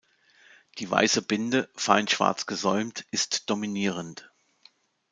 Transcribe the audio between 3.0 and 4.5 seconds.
ist dominierend.